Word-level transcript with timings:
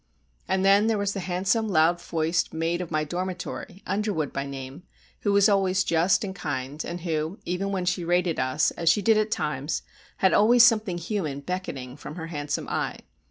And 0.47 0.65
then 0.65 0.87
there 0.87 0.97
was 0.97 1.13
the 1.13 1.19
handsome 1.19 1.67
loud 1.69 2.01
voiced 2.01 2.55
maid 2.55 2.81
of 2.81 2.89
my 2.89 3.03
dormitory, 3.03 3.83
Underwood 3.85 4.33
by 4.33 4.47
name, 4.47 4.81
who 5.19 5.31
was 5.31 5.47
always 5.47 5.83
just 5.83 6.23
and 6.23 6.33
kind, 6.33 6.83
and 6.83 7.01
who, 7.01 7.37
even 7.45 7.71
when 7.71 7.85
she 7.85 8.03
rated 8.03 8.39
us, 8.39 8.71
as 8.71 8.89
she 8.89 9.03
did 9.03 9.15
at 9.19 9.29
times, 9.29 9.83
had 10.17 10.33
always 10.33 10.63
something 10.63 10.97
human 10.97 11.39
beckoning 11.41 11.95
from 11.97 12.15
her 12.15 12.25
handsome 12.33 12.67
eye. 12.67 13.01